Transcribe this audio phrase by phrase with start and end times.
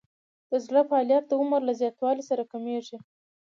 [0.49, 2.97] د زړه فعالیت د عمر له زیاتوالي سره کمیږي.